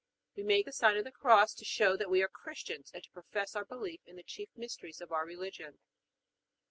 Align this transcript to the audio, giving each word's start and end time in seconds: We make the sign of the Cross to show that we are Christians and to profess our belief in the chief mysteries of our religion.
We 0.35 0.41
make 0.41 0.65
the 0.65 0.71
sign 0.71 0.97
of 0.97 1.03
the 1.03 1.11
Cross 1.11 1.53
to 1.57 1.63
show 1.63 1.95
that 1.95 2.09
we 2.09 2.23
are 2.23 2.27
Christians 2.27 2.89
and 2.91 3.03
to 3.03 3.11
profess 3.11 3.55
our 3.55 3.65
belief 3.65 4.01
in 4.07 4.15
the 4.15 4.23
chief 4.23 4.49
mysteries 4.55 4.99
of 4.99 5.11
our 5.11 5.27
religion. 5.27 5.77